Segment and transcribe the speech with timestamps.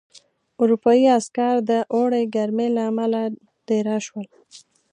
[0.61, 3.21] اروپايي عسکر د اوړي ګرمۍ له امله
[3.67, 4.27] دېره شول.